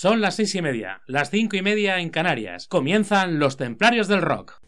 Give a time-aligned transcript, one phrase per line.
[0.00, 2.68] Son las seis y media, las cinco y media en Canarias.
[2.68, 4.60] Comienzan los Templarios del Rock.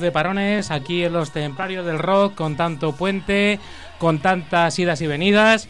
[0.00, 3.58] De parones aquí en los templarios del rock, con tanto puente,
[3.98, 5.68] con tantas idas y venidas.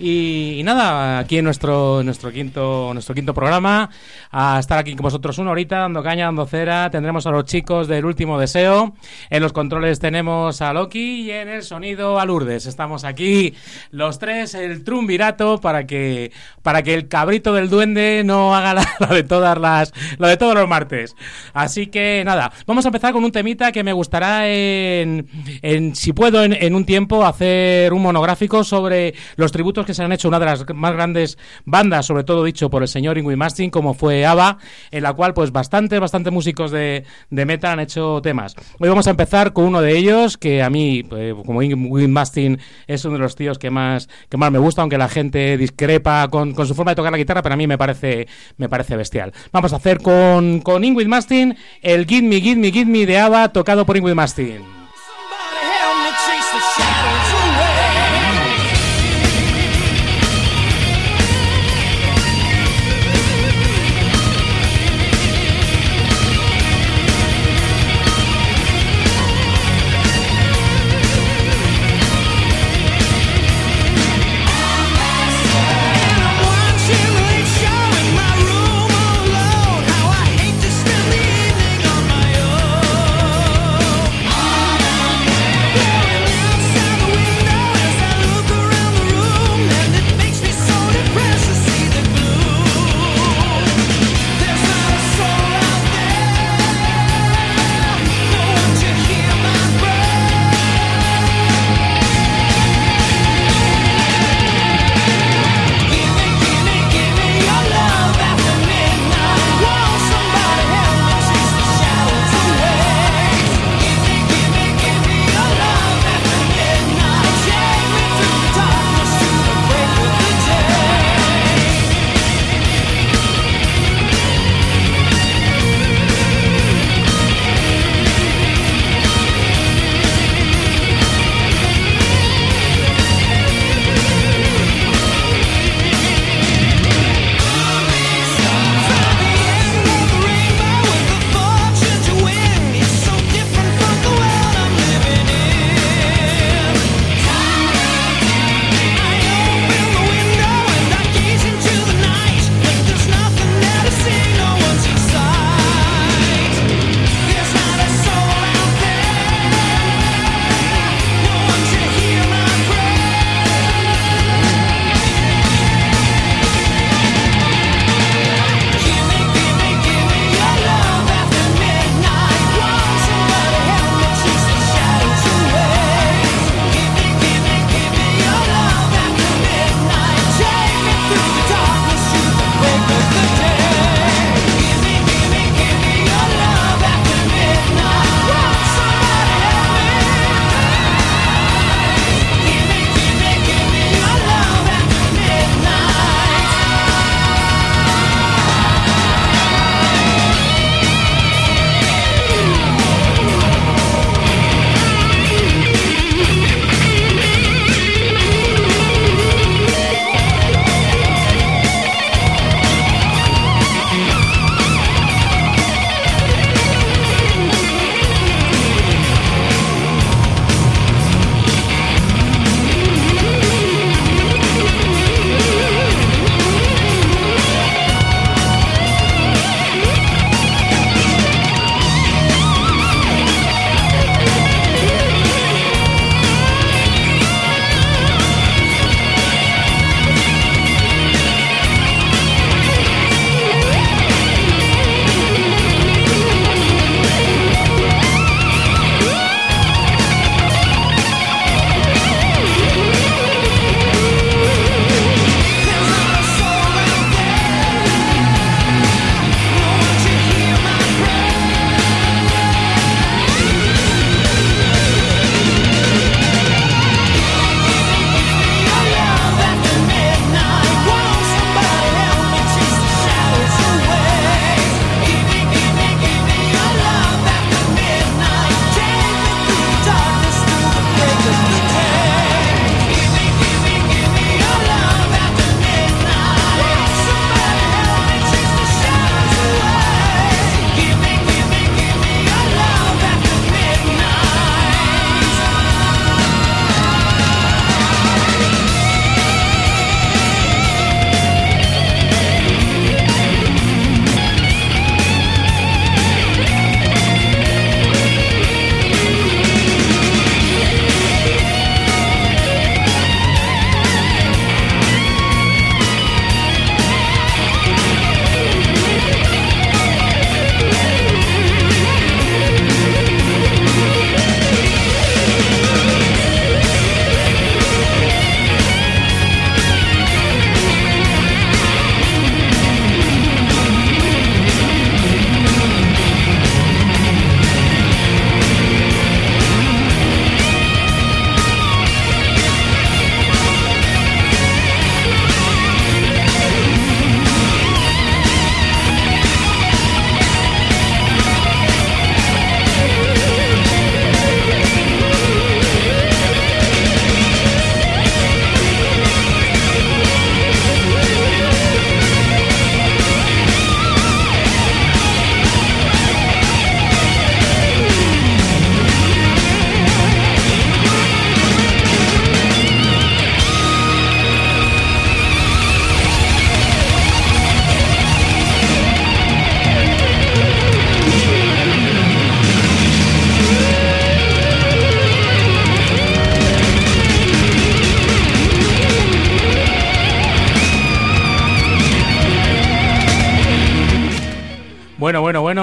[0.00, 3.90] Y, nada, aquí en nuestro, nuestro, quinto, nuestro quinto programa,
[4.30, 6.88] a estar aquí con vosotros una horita, dando caña, dando cera.
[6.90, 8.94] Tendremos a los chicos del último deseo.
[9.28, 12.66] En los controles tenemos a Loki y en el sonido a Lourdes.
[12.66, 13.54] Estamos aquí
[13.90, 16.30] los tres, el trumvirato, para que,
[16.62, 20.54] para que el cabrito del duende no haga la, de todas las, la de todos
[20.54, 21.16] los martes.
[21.54, 25.26] Así que nada, vamos a empezar con un temita que me gustará en,
[25.62, 30.12] en si puedo, en un tiempo hacer un monográfico sobre los tributos que se han
[30.12, 33.70] hecho una de las más grandes bandas, sobre todo dicho por el señor Ingrid Mastin,
[33.70, 34.58] como fue ABBA,
[34.90, 38.54] en la cual pues bastantes, bastantes músicos de, de metal han hecho temas.
[38.78, 42.58] Hoy vamos a empezar con uno de ellos, que a mí, eh, como Ingrid Mastin,
[42.86, 46.28] es uno de los tíos que más, que más me gusta, aunque la gente discrepa
[46.28, 48.94] con, con su forma de tocar la guitarra, pero a mí me parece, me parece
[48.94, 49.32] bestial.
[49.52, 53.54] Vamos a hacer con, con Mastin el Give Me, Give Me, Give Me de ABBA,
[53.54, 54.77] tocado por Ingrid Mastin.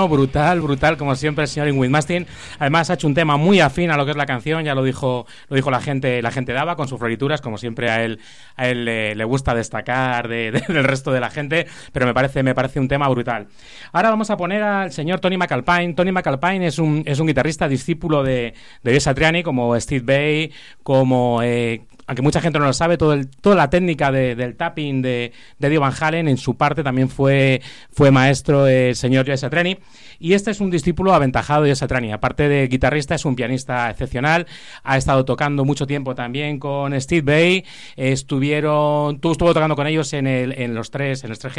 [0.08, 2.28] Brutal, brutal, como siempre el señor Ingrid Mastin.
[2.60, 4.84] Además ha hecho un tema muy afín a lo que es la canción, ya lo
[4.84, 8.20] dijo, lo dijo la gente, la gente daba con sus florituras, como siempre a él,
[8.56, 12.80] a él le, gusta destacar del resto de la gente, pero me parece, me parece
[12.80, 13.48] un tema brutal.
[13.92, 15.94] Ahora vamos a poner al señor Tony McAlpine.
[15.94, 20.52] Tony McAlpine es un, es un guitarrista discípulo de, de Satriani, como Steve Bay,
[20.84, 25.02] como eh, aunque mucha gente no lo sabe, todo el, toda la técnica del tapping
[25.02, 29.38] de, de Dio Van Halen en su parte también fue, fue maestro el señor Joe
[29.38, 29.78] Satriani.
[30.20, 32.12] Y este es un discípulo aventajado de Satriani.
[32.12, 34.48] Aparte de guitarrista, es un pianista excepcional.
[34.84, 37.66] Ha estado tocando mucho tiempo también con Steve Bay.
[37.96, 41.56] Estuvieron, tú estuvo tocando con ellos en, el, en los tres, en los tres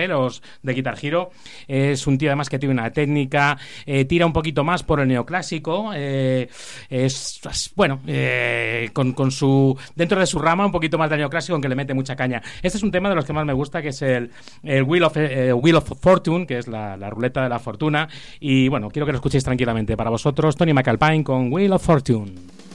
[0.62, 1.30] de Guitar Hero.
[1.68, 5.08] Es un tío además que tiene una técnica, eh, tira un poquito más por el
[5.08, 5.90] neoclásico.
[5.94, 6.48] Eh,
[6.88, 7.40] es,
[7.74, 11.68] bueno, eh, con, con su, dentro de su rama un poquito más de clásico, aunque
[11.68, 12.42] le mete mucha caña.
[12.62, 14.30] Este es un tema de los que más me gusta, que es el,
[14.62, 18.08] el Wheel, of, eh, Wheel of Fortune, que es la, la, ruleta de la fortuna.
[18.40, 19.96] Y bueno, quiero que lo escuchéis tranquilamente.
[19.96, 22.65] Para vosotros, Tony McAlpine con Wheel of Fortune.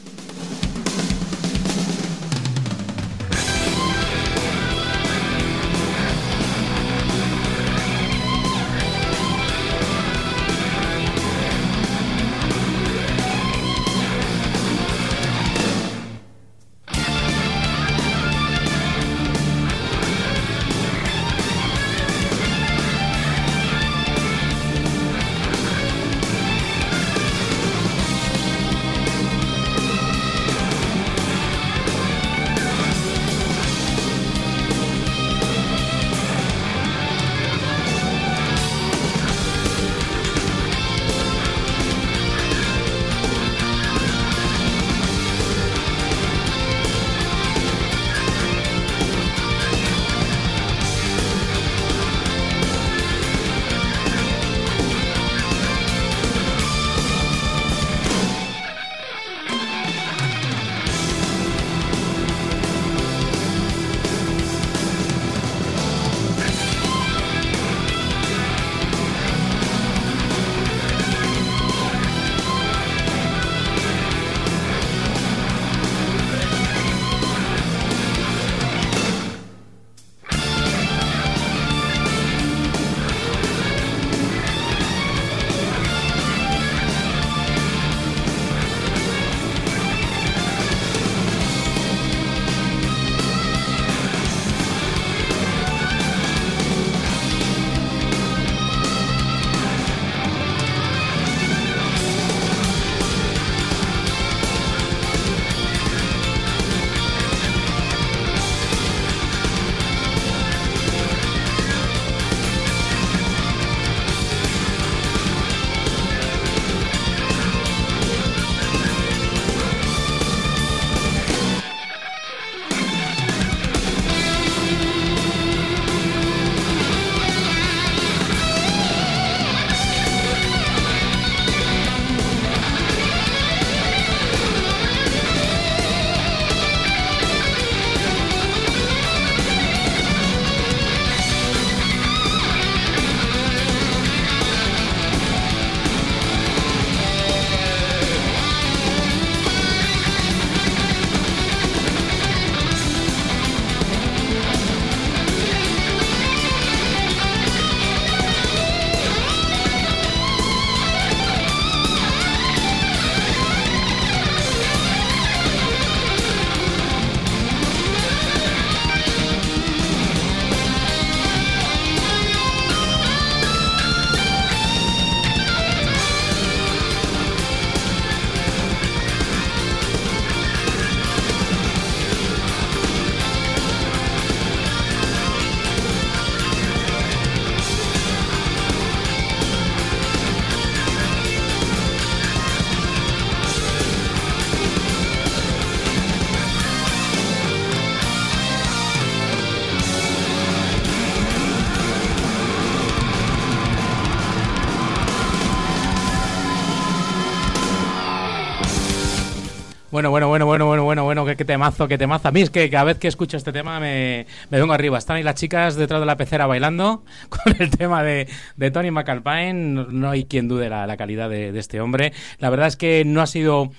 [210.02, 212.30] Bueno, bueno, bueno, bueno, bueno, bueno, bueno, qué, temazo, qué temazo.
[212.30, 214.98] A mí es que cada vez que escucho este tema me, me vengo arriba.
[214.98, 218.28] Están ahí las chicas detrás de la pecera bailando con el tema de,
[218.58, 219.86] de Tony McAlpine.
[219.92, 222.14] No, hay quien dude la, la calidad de, de, este hombre.
[222.40, 223.70] La verdad es que no ha sido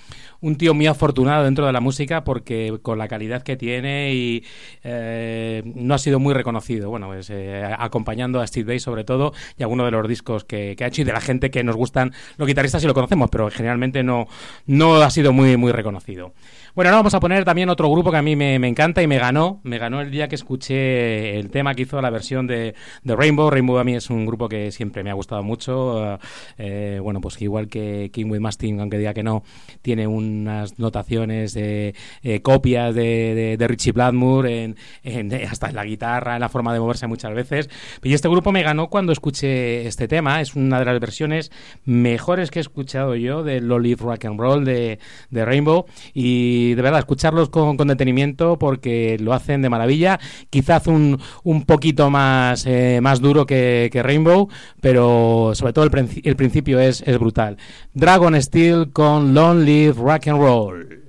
[0.42, 4.44] un tío muy afortunado dentro de la música porque con la calidad que tiene y
[4.82, 6.90] eh, no ha sido muy reconocido.
[6.90, 10.74] Bueno, pues, eh, acompañando a Steve Vai sobre todo y algunos de los discos que,
[10.76, 13.30] que, ha hecho y de la gente que nos gustan los guitarristas y lo conocemos,
[13.30, 14.26] pero generalmente no,
[14.66, 16.34] no ha sido muy, muy reconocido.
[16.74, 19.18] Bueno, ahora vamos a poner también otro grupo que a mí me, encanta y me
[19.18, 19.60] ganó.
[19.62, 22.74] Me ganó el día que escuché el tema que hizo la versión de,
[23.04, 23.50] Rainbow.
[23.50, 26.18] Rainbow a mí es un grupo que siempre me ha gustado mucho.
[26.56, 29.42] Eh, bueno, pues igual que King with Mastin, aunque diga que no,
[29.82, 34.74] tiene unas notaciones de eh, copias de, Richie Blackmore
[35.04, 37.68] en, hasta en la guitarra, en la forma de moverse muchas veces.
[38.02, 40.40] Y este grupo me ganó cuando escuché este tema.
[40.40, 41.52] Es una de las versiones
[41.84, 45.84] mejores que he escuchado yo de Lolly Rock and Roll de, de Rainbow.
[46.14, 50.18] Y de verdad escucharlos con, detenimiento porque lo hacen de maravilla.
[50.50, 54.48] Quizás un, un poquito más, eh, más duro que, Rainbow,
[54.80, 57.56] pero sobre todo el, el principio es, es brutal.
[57.94, 61.01] Dragon Steel con Long Live Rock and Roll.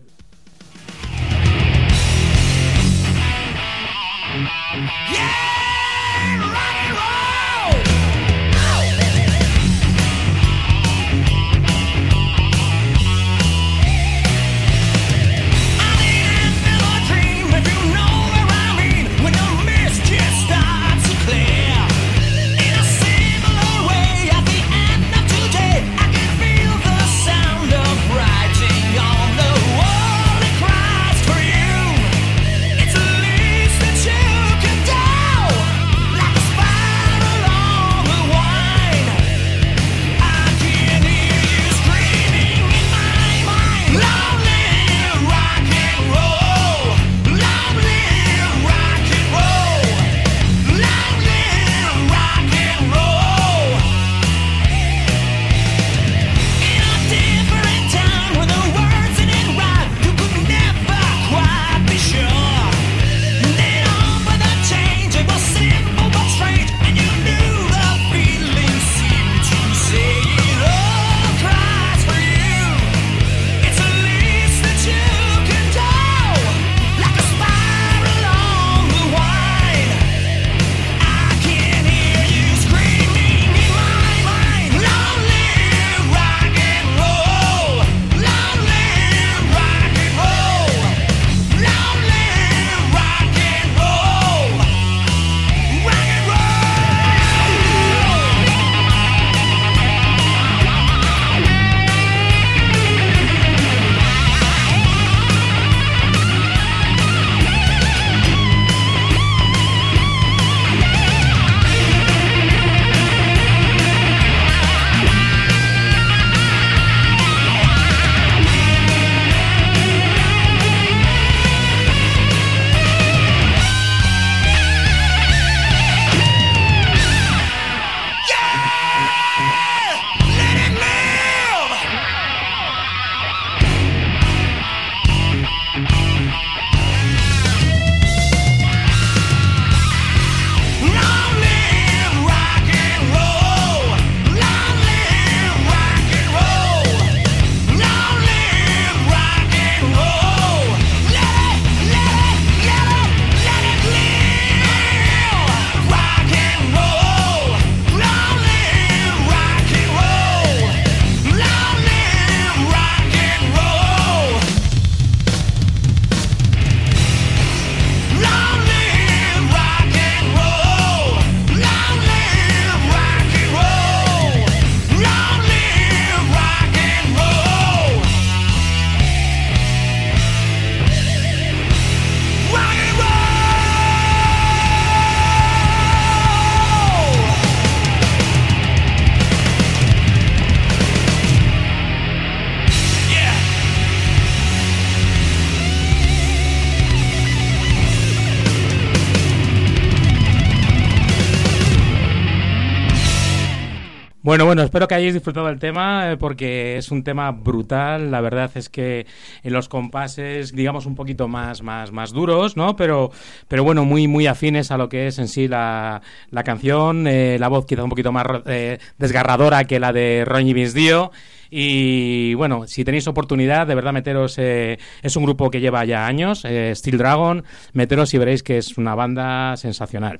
[204.53, 208.11] Bueno, espero que hayáis disfrutado del tema eh, porque es un tema brutal.
[208.11, 209.07] La verdad es que
[209.41, 212.75] en los compases, digamos, un poquito más, más, más duros, ¿no?
[212.75, 213.09] Pero,
[213.47, 217.07] pero bueno, muy, muy afines a lo que es en sí la, la canción.
[217.07, 221.11] Eh, la voz quizá un poquito más eh, desgarradora que la de Ronnie Vince Dio
[221.49, 226.05] Y bueno, si tenéis oportunidad, de verdad meteros, eh, es un grupo que lleva ya
[226.05, 230.19] años, eh, Steel Dragon, meteros y veréis que es una banda sensacional.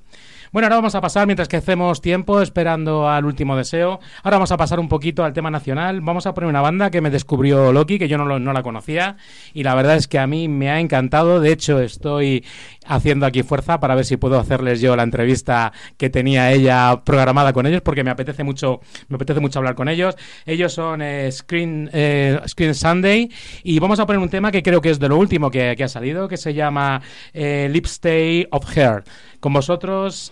[0.54, 4.52] Bueno, ahora vamos a pasar, mientras que hacemos tiempo esperando al último deseo, ahora vamos
[4.52, 6.02] a pasar un poquito al tema nacional.
[6.02, 9.18] Vamos a poner una banda que me descubrió Loki, que yo no, no la conocía,
[9.56, 11.40] y la verdad es que a mí me ha encantado.
[11.40, 12.46] De hecho, estoy
[12.86, 17.52] haciendo aquí fuerza para ver si puedo hacerles yo la entrevista que tenía ella programada
[17.52, 20.16] con ellos, porque me apetece mucho, me apetece mucho hablar con ellos.
[20.46, 23.28] Ellos son eh, Screen, eh, Screen Sunday,
[23.64, 25.84] y vamos a poner un tema que creo que es de lo último que, que
[25.84, 27.02] ha salido, que se llama
[27.34, 29.04] eh, Lipstay of Hair.
[29.40, 30.32] Con vosotros,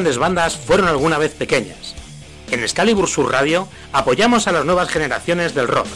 [0.00, 1.94] grandes bandas fueron alguna vez pequeñas.
[2.50, 5.88] En Excalibur Sur Radio apoyamos a las nuevas generaciones del rock.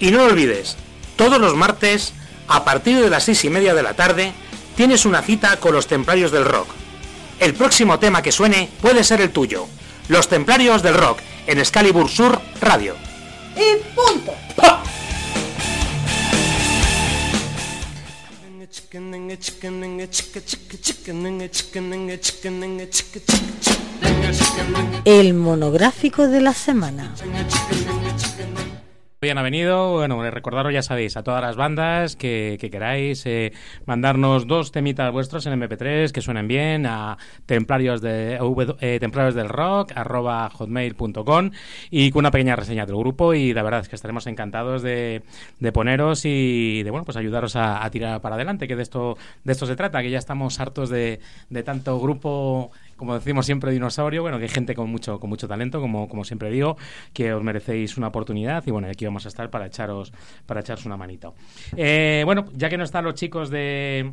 [0.00, 0.78] Y no olvides,
[1.22, 2.14] todos los martes,
[2.48, 4.32] a partir de las seis y media de la tarde,
[4.74, 6.66] tienes una cita con los Templarios del Rock.
[7.38, 9.68] El próximo tema que suene puede ser el tuyo.
[10.08, 12.96] Los Templarios del Rock, en Excalibur Sur Radio.
[13.54, 14.34] Y punto.
[25.04, 27.14] El monográfico de la semana.
[29.22, 33.52] Bien, ha venido, bueno, recordaros, ya sabéis, a todas las bandas que, que queráis eh,
[33.86, 38.40] mandarnos dos temitas vuestros en MP3 que suenen bien a templarios, de,
[38.80, 41.52] eh, templarios del rock arroba hotmail.com
[41.92, 45.22] y con una pequeña reseña del grupo y la verdad es que estaremos encantados de,
[45.60, 49.16] de poneros y de, bueno, pues ayudaros a, a, tirar para adelante, que de esto,
[49.44, 53.72] de esto se trata, que ya estamos hartos de, de tanto grupo como decimos siempre,
[53.72, 56.76] dinosaurio, bueno, que hay gente con mucho, con mucho talento, como, como siempre digo,
[57.12, 60.12] que os merecéis una oportunidad y bueno, aquí vamos a estar para echaros,
[60.46, 61.34] para echaros una manito.
[61.76, 64.12] Eh, bueno, ya que no están los chicos de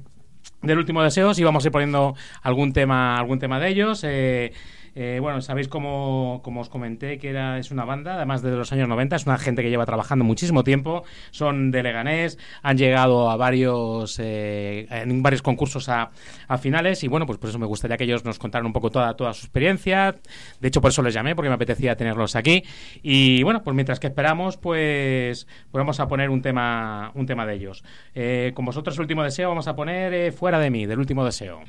[0.64, 4.04] del último deseo, sí vamos a ir poniendo algún tema, algún tema de ellos.
[4.04, 4.54] Eh,
[4.96, 8.72] eh, bueno, sabéis como, como, os comenté que era, es una banda, además de los
[8.72, 13.30] años 90, es una gente que lleva trabajando muchísimo tiempo, son de Leganés, han llegado
[13.30, 16.12] a varios, eh, en varios concursos a,
[16.60, 19.14] finales y bueno, pues por eso me gustaría que ellos nos contaran un poco toda,
[19.34, 20.16] su experiencia.
[20.60, 22.64] De hecho, por eso les llamé, porque me apetecía tenerlos aquí.
[23.02, 27.46] Y bueno, pues mientras que esperamos, pues, pues vamos a poner un tema, un tema
[27.46, 27.84] de ellos.
[28.16, 31.62] Eh, con vosotros, el último deseo, vamos a poner Fuera de mí, del último deseo.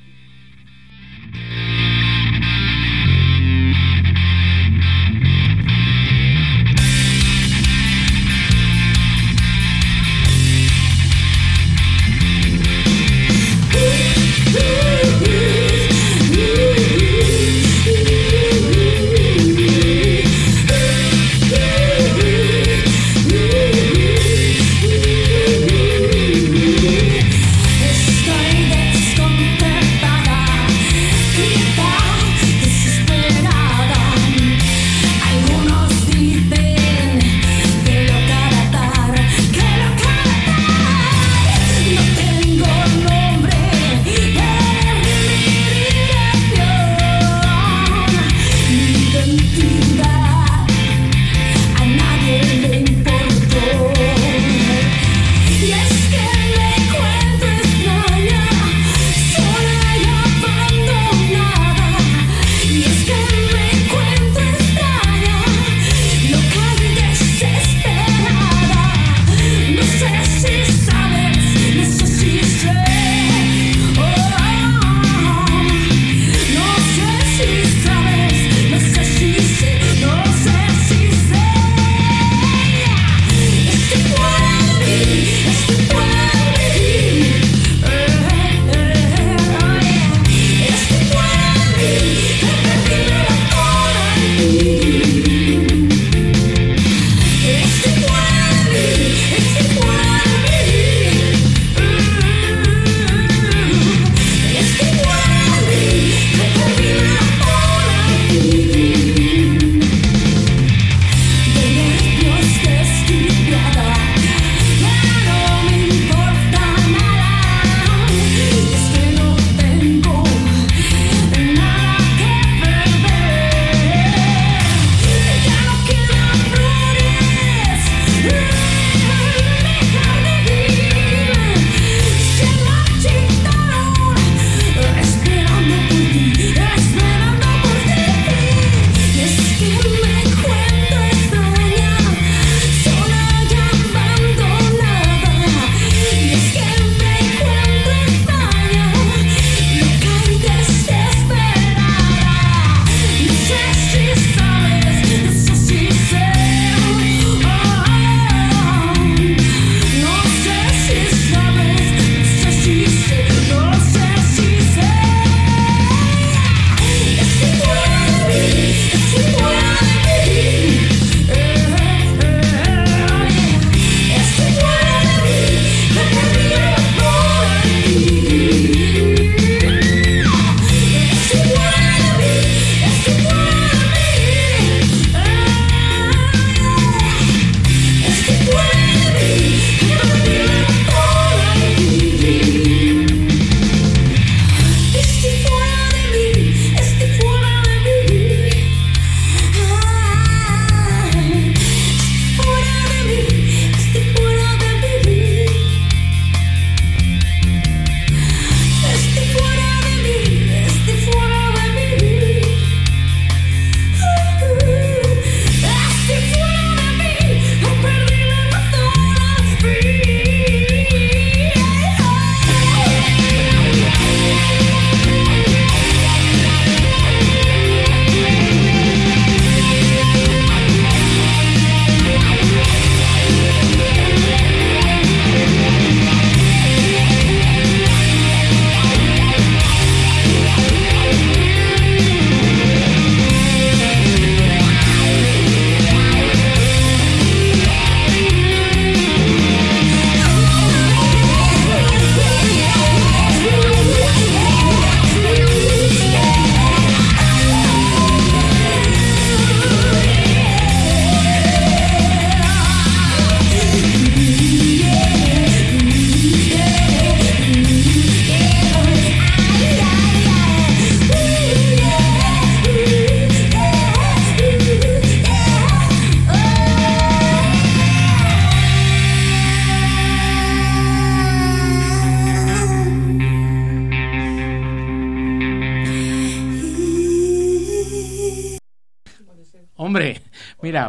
[14.52, 15.69] Estoy desconcertada,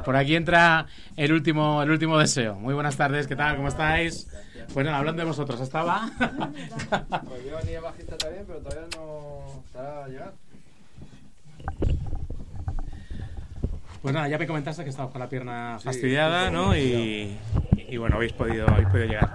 [0.04, 2.56] por aquí entra el último, el último deseo.
[2.56, 3.56] Muy buenas tardes, ¿qué tal?
[3.56, 4.28] ¿Cómo estáis?
[4.74, 6.10] Pues nada, hablando de vosotros, estaba.
[6.18, 10.34] Pues yo venía bajista también, pero todavía no estará a llegar.
[14.02, 16.76] Pues nada, ya me comentaste que estabas con la pierna fastidiada, ¿no?
[16.76, 17.38] Y,
[17.88, 19.30] y bueno, habéis podido, habéis podido llegar.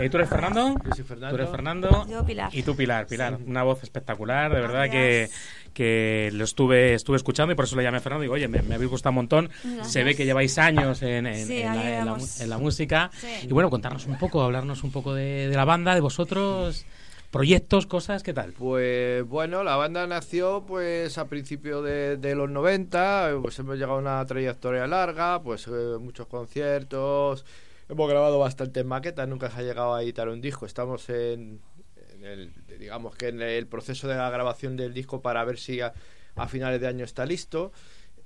[0.00, 0.74] Eh, ¿Tú eres Fernando?
[0.84, 1.36] Yo soy Fernando.
[1.36, 2.06] Tú eres Fernando.
[2.08, 2.50] Yo, Pilar.
[2.54, 3.06] Y tú, Pilar.
[3.06, 3.44] Pilar, Sí.
[3.46, 5.70] una voz espectacular, de verdad que, Gracias.
[5.74, 8.22] que lo estuve, estuve escuchando y por eso le llamé a Fernando.
[8.22, 9.50] Digo, oye, me, me habéis gustado un montón.
[9.62, 9.92] Gracias.
[9.92, 12.40] Se ve que lleváis años en, en- Sí, en la, ahí en la mu- vamos.
[12.40, 13.10] en la música.
[13.20, 13.28] Sí.
[13.42, 16.86] Y bueno, contarnos un poco, hablarnos un poco de, de la banda, de vosotros,
[17.30, 18.52] proyectos, cosas, ¿qué tal?
[18.54, 23.94] Pues bueno, la banda nació pues a principios de, de los 90, pues hemos llegado
[23.94, 27.44] a una trayectoria larga, pues eh, muchos conciertos,
[27.90, 31.60] hemos grabado bastantes maquetas, nunca se ha llegado a editar un disco, estamos en,
[32.14, 35.80] en el, digamos que en el proceso de la grabación del disco para ver si
[35.80, 35.92] a,
[36.36, 37.72] a finales de año está listo.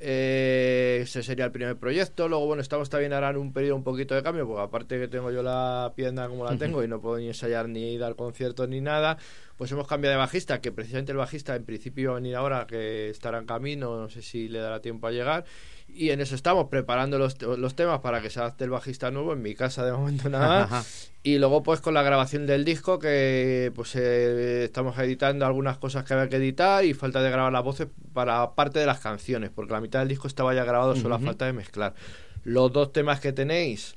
[0.01, 2.29] Eh, ese sería el primer proyecto.
[2.29, 5.09] Luego, bueno, estamos también ahora en un periodo un poquito de cambio, porque aparte que
[5.09, 8.69] tengo yo la pierna como la tengo y no puedo ni ensayar ni dar conciertos
[8.69, 9.17] ni nada,
[9.57, 12.67] pues hemos cambiado de bajista, que precisamente el bajista en principio va a venir ahora,
[12.67, 15.45] que estará en camino, no sé si le dará tiempo a llegar.
[15.87, 19.33] Y en eso estamos preparando los, los temas para que se adapte el bajista nuevo.
[19.33, 20.85] En mi casa de momento nada Ajá.
[21.27, 26.05] Y luego pues con la grabación del disco que pues eh, estamos editando algunas cosas
[26.05, 29.49] que había que editar y falta de grabar las voces para parte de las canciones,
[29.49, 31.95] porque la mitad del disco estaba ya grabado, solo falta de mezclar.
[32.45, 33.95] Los dos temas que tenéis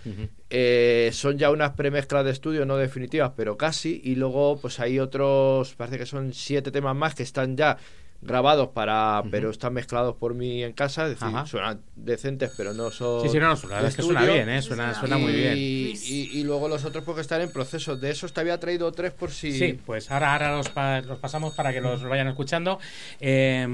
[0.50, 4.02] eh, son ya unas premezclas de estudio, no definitivas, pero casi.
[4.04, 7.78] Y luego pues hay otros, parece que son siete temas más que están ya
[8.20, 11.46] grabados para pero están mezclados por mí en casa es decir Ajá.
[11.46, 14.60] suenan decentes pero no son Sí, sí, no, no, de es que suena bien, ¿eh?
[14.64, 15.54] Suena, suena muy bien.
[15.56, 17.96] Y, y- y luego los otros porque están en proceso.
[17.96, 19.52] De esos te había traído tres por si.
[19.52, 22.80] Sí, pues ahora, ahora los, pa- los pasamos para que los vayan escuchando.
[23.20, 23.68] Eh,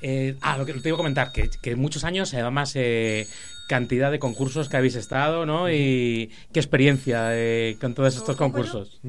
[0.00, 3.26] eh, ah, lo que te iba a comentar, que, que muchos años, además, eh,
[3.70, 5.70] cantidad de concursos que habéis estado, ¿no?
[5.70, 9.00] Y qué experiencia eh, con todos estos concursos.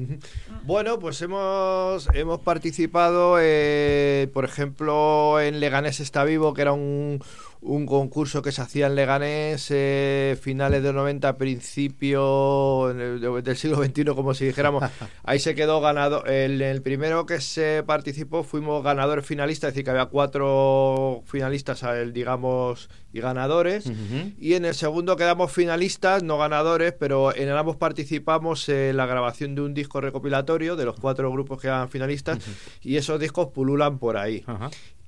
[0.64, 7.18] Bueno, pues hemos, hemos participado, eh, por ejemplo, en Leganés está vivo, que era un,
[7.60, 13.42] un concurso que se hacía en Leganés eh, finales de 90, principio en el- de-
[13.42, 14.84] del siglo XXI, como si dijéramos.
[15.24, 16.24] Ahí se quedó ganado.
[16.26, 21.82] El, el primero que se participó fuimos ganadores finalistas, es decir, que había cuatro finalistas,
[22.12, 23.90] digamos, y ganadores.
[24.38, 29.54] Y en el segundo quedamos finalistas, no ganadores, pero en ambos participamos en la grabación
[29.54, 32.38] de un disco recopilatorio de los cuatro grupos que eran finalistas
[32.82, 34.44] y esos discos pululan por ahí.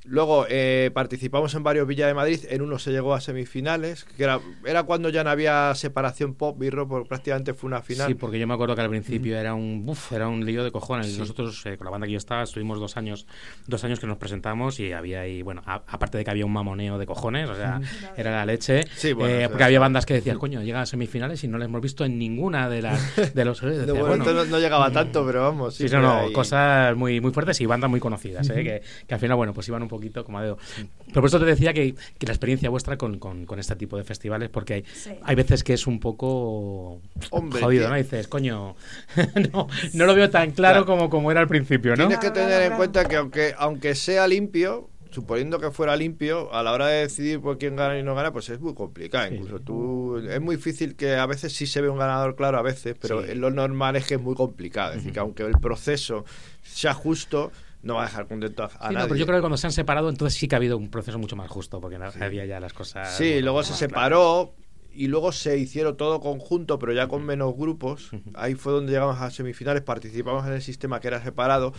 [0.06, 4.24] Luego eh, participamos en varios Villa de Madrid, en uno se llegó a semifinales, que
[4.24, 8.08] era, era cuando ya no había separación pop y rock, porque prácticamente fue una final.
[8.08, 10.70] Sí, porque yo me acuerdo que al principio era un uf, era un lío de
[10.70, 11.18] cojones.
[11.18, 13.26] Nosotros, eh, con la banda que yo estaba, estuvimos dos años,
[13.66, 16.52] dos años que nos presentamos y había ahí, bueno, a- aparte de que había un
[16.52, 17.80] mamoneo de cojones, o sea,
[18.16, 18.82] era la leche.
[18.96, 21.64] Sí, bueno, eh, porque había bandas que decían, coño, llega a semifinales y no la
[21.64, 23.60] hemos visto en ninguna de las de los.
[23.62, 25.76] de decía, momento bueno, no, no llegaba tanto, pero vamos.
[25.76, 28.62] Sí, no, no, cosas muy, muy fuertes y bandas muy conocidas, ¿eh?
[28.62, 30.58] que, que al final, bueno, pues iban un poquito como a dedo.
[31.06, 33.96] Pero por eso te decía que, que la experiencia vuestra con, con, con este tipo
[33.96, 35.10] de festivales, porque hay, Sí.
[35.22, 37.88] hay veces que es un poco Hombre, jodido.
[37.88, 37.94] ¿no?
[37.96, 38.74] Dices, coño,
[39.52, 40.86] no, no lo veo tan claro Claro.
[40.86, 42.06] como, como era al principio, ¿no?
[42.08, 46.62] Tienes que tener en cuenta que aunque, aunque sea limpio, suponiendo que fuera limpio, a
[46.64, 49.28] la hora de decidir por quién gana y no gana, pues es muy complicado.
[49.28, 49.34] Sí.
[49.36, 52.62] Incluso tú, es muy difícil que a veces sí se ve un ganador claro, a
[52.62, 53.34] veces, pero Sí.
[53.36, 54.90] lo normal es que es muy complicado.
[54.90, 56.24] Es decir, que aunque el proceso
[56.62, 57.52] sea justo,
[57.84, 59.04] no va a dejar contento a, a Sí, no, nadie.
[59.08, 61.18] pero yo creo que cuando se han separado, entonces sí que ha habido un proceso
[61.18, 63.16] mucho más justo, porque no- había ya las cosas.
[63.16, 63.78] Sí, luego se claras.
[63.78, 64.54] separó
[64.96, 68.10] y luego se hicieron todo conjunto, pero ya con menos grupos.
[68.34, 71.72] Ahí fue donde llegamos a semifinales, participamos en el sistema que era separado.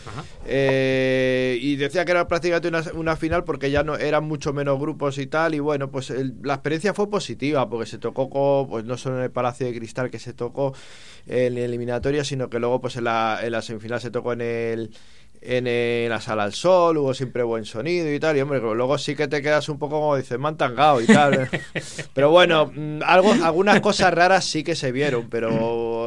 [0.46, 4.80] Eh, y decía que era prácticamente una, una final porque ya no eran mucho menos
[4.80, 5.56] grupos y tal.
[5.56, 9.18] Y bueno, pues el- la experiencia fue positiva porque se tocó, co- pues no solo
[9.18, 10.74] en el Palacio de Cristal que se tocó
[11.28, 14.42] en la eliminatoria, sino que luego pues en la, en la semifinal se tocó en
[14.42, 14.92] el
[15.48, 18.98] en eh, la sala al sol, hubo siempre buen sonido y tal, y hombre, luego
[18.98, 21.50] sí que te quedas un poco como dices, me han tangado y tal.
[22.14, 25.50] pero bueno, mm, algo, algunas cosas raras sí que se vieron, pero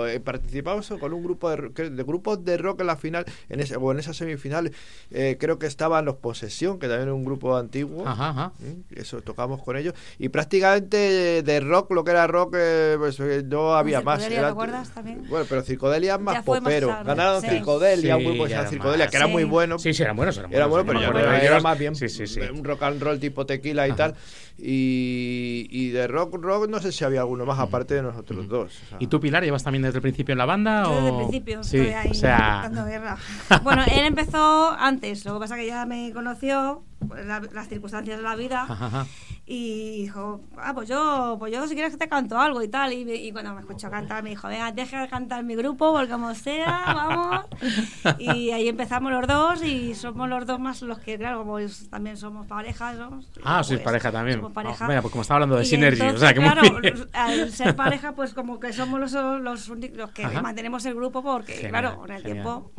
[0.08, 3.76] eh, participamos con un grupo de, de grupos de rock en la final, en ese,
[3.76, 4.72] o en esa semifinal,
[5.10, 8.06] eh, creo que estaban los Posesión, que también era un grupo antiguo.
[8.06, 8.52] Ajá, ajá.
[8.94, 9.94] Eso tocamos con ellos.
[10.18, 14.22] Y prácticamente de rock, lo que era rock, eh, pues eh, no había más.
[14.22, 15.24] Era- ¿te acuerdas también?
[15.28, 16.88] Bueno, pero Circodelia es más popero.
[17.04, 17.48] Ganaron sí.
[17.50, 19.78] Circodelia, Sí, un grupo que se era Circodelia, que era muy bueno.
[19.78, 22.08] Sí, sí, eran buenos, eran Era buenos, bueno, sí, pero de era más bien Sí,
[22.08, 22.40] sí, sí.
[22.40, 23.96] un rock and roll tipo tequila y Ajá.
[23.96, 24.14] tal.
[24.60, 28.72] Y, y de rock, rock, no sé si había alguno más aparte de nosotros dos.
[28.84, 28.98] o sea.
[29.00, 30.84] ¿Y tú, Pilar, llevas también desde el principio en la banda?
[30.84, 30.94] Yo o...
[30.94, 32.70] desde el principio Sí, estoy ahí o sea...
[32.86, 33.16] guerra.
[33.62, 36.84] Bueno, él empezó antes, lo que pasa que ya me conoció,
[37.24, 39.06] la- las circunstancias de la vida, Ajá.
[39.50, 42.92] Y dijo, ah, pues yo, pues yo si quieres que te canto algo y tal.
[42.92, 46.10] Y, y cuando me escuchó cantar me dijo, venga, deja de cantar mi grupo, porque
[46.12, 47.46] como sea, vamos.
[48.18, 51.88] Y ahí empezamos los dos y somos los dos más los que, claro, como es-
[51.88, 52.94] también somos pareja.
[52.94, 54.36] somos- Ah, sois pues, pareja también.
[54.38, 54.84] Somos pareja.
[54.84, 57.08] Ah, mira, pues como estaba hablando de Synergy, o entonces, sea que muy claro, bien.
[57.14, 60.42] al ser pareja, pues como que somos los, los, los que Ajá.
[60.42, 62.34] mantenemos el grupo porque, Genial, claro, con el genial.
[62.44, 62.70] tiempo...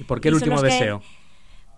[0.00, 1.00] ¿Y por qué el último los que- deseo?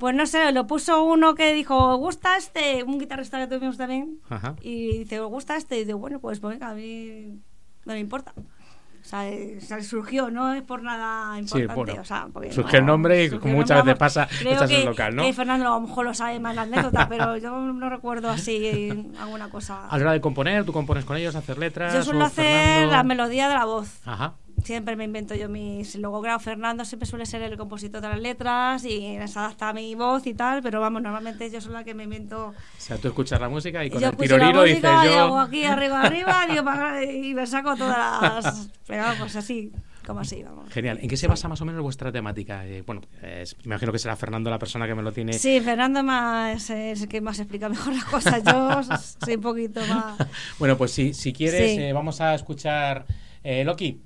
[0.00, 2.82] Pues no sé, lo puso uno que dijo, ¿gusta este?
[2.84, 4.18] Un guitarrista que tuvimos también.
[4.30, 4.56] Ajá.
[4.62, 5.76] Y dice, ¿gusta este?
[5.76, 7.38] Y dice, bueno, pues venga, a mí
[7.84, 8.32] no me importa.
[8.34, 11.74] O sea, surgió, no es por nada importante.
[11.74, 14.80] bueno, o sea, porque surgió el nombre y como muchas veces pasa, estás en que,
[14.80, 15.22] el local, ¿no?
[15.22, 19.10] que Fernando a lo mejor lo sabe más la anécdota, pero yo no recuerdo así
[19.18, 19.86] alguna cosa.
[19.86, 21.92] A la hora de componer, tú compones con ellos, hacer letras.
[21.92, 22.92] Yo suelo hacer Fernando?
[22.92, 24.00] la melodía de la voz.
[24.06, 24.34] Ajá.
[24.64, 25.96] Siempre me invento yo mis.
[25.96, 29.72] Luego, claro, Fernando siempre suele ser el compositor de las letras y les adapta a
[29.72, 32.48] mi voz y tal, pero vamos, normalmente yo soy la que me invento.
[32.48, 35.20] O sea, tú escuchas la música y con yo el tiroriro dices música y yo.
[35.20, 38.68] hago aquí arriba, arriba digo, y me saco todas las.
[38.86, 39.72] Pero vamos, así,
[40.06, 40.68] como así, vamos.
[40.72, 40.98] Genial.
[41.00, 42.66] ¿En qué se basa más o menos vuestra temática?
[42.66, 45.32] Eh, bueno, es- me imagino que será Fernando la persona que me lo tiene.
[45.32, 48.42] Sí, Fernando más, es el que más explica mejor las cosas.
[48.44, 48.82] Yo
[49.24, 50.16] soy un poquito más.
[50.58, 51.78] Bueno, pues si, si quieres, Sí.
[51.82, 53.06] eh, vamos a escuchar.
[53.42, 54.00] Eh, Loki,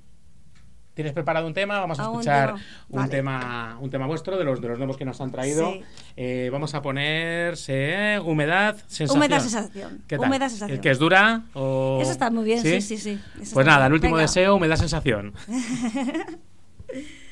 [0.95, 1.79] ¿tienes preparado un tema?
[1.79, 2.55] Vamos a escuchar
[2.89, 3.11] un, Vale.
[3.11, 5.73] tema, un tema vuestro de los, de los nuevos que nos han traído.
[5.73, 5.83] Sí.
[6.17, 9.17] Eh, vamos a ponerse humedad, sensación.
[9.17, 10.01] Humedad, sensación.
[10.07, 10.27] ¿Qué tal?
[10.27, 10.75] Humedad, sensación.
[10.77, 11.43] ¿El que es dura?
[11.53, 11.99] O...
[12.01, 13.19] Eso está muy bien, sí, sí, sí.
[13.39, 14.23] Eso Pues nada, el último Venga.
[14.23, 15.33] deseo, humedad, sensación.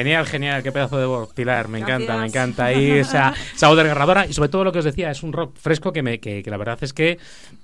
[0.00, 2.34] Genial, genial, qué pedazo de voz, Pilar, me encanta, me Gracias.
[2.34, 2.72] encanta.
[2.72, 5.56] Y esa, esa voz desgarradora y sobre todo lo que os decía, es un rock
[5.58, 7.18] fresco que, me, que, que la verdad es que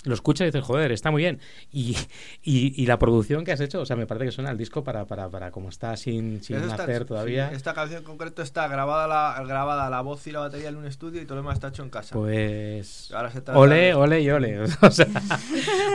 [0.05, 1.41] lo escuchas y dices, joder, está muy bien.
[1.73, 1.97] Y,
[2.43, 4.85] y, y la producción que has hecho, o sea, me parece que suena el disco
[4.85, 7.49] para, para, para como está sin, sin Eso está- hacer todavía.
[7.51, 10.77] sí, esta canción en concreto está grabada la, grabada la voz y la batería en
[10.77, 12.15] un estudio y todo lo demás está hecho en casa.
[12.15, 13.11] Pues.
[13.15, 14.59] Ahora se Ole, de- ole y ole.
[14.83, 15.07] O sea,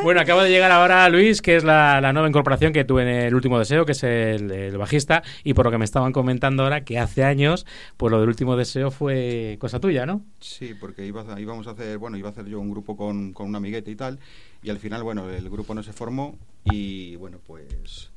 [0.03, 3.09] bueno, acaba de llegar ahora Luis, que es la, la nueva incorporación que tuve en
[3.09, 5.21] el último deseo, que es el, el bajista.
[5.43, 6.30] Y por lo que me estaban comentando
[6.63, 7.65] ahora, que hace años,
[7.97, 10.23] pues lo del último deseo fue cosa tuya, ¿no?
[10.39, 13.47] Sí, porque iba íbamos a hacer, bueno, iba a hacer yo un grupo con, con
[13.47, 14.19] un amiguete y tal,
[14.61, 18.10] y al final, bueno, el grupo no se formó y, bueno, pues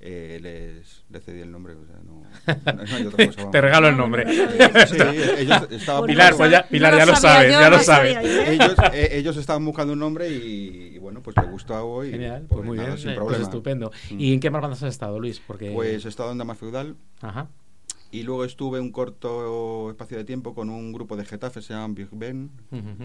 [0.00, 2.22] eh, les, les cedí el nombre, o sea, no,
[2.76, 3.36] no- no hay otra cosa.
[3.38, 3.50] vamos.
[3.52, 4.24] Te regalo el nombre.
[4.86, 4.96] Sí,
[5.38, 8.16] ellos estaban Pilar, pues ya, Pilar, ya lo sabes, ya lo sabes.
[8.22, 12.46] ellos, eh, ellos estaban buscando un nombre y, y, bueno, pues me gustó y Genial,
[12.48, 13.38] pues muy nada, bien, sin eh, problema.
[13.38, 13.90] pues estupendo.
[14.10, 14.20] Mm.
[14.20, 15.40] ¿Y en qué más bandas has estado, Luis?
[15.44, 15.72] Porque...
[15.72, 17.48] Pues he estado en Damas Feudal Ajá.
[18.12, 21.94] y luego estuve un corto espacio de tiempo con un grupo de Getafe, se llaman
[21.94, 22.50] Big Ben,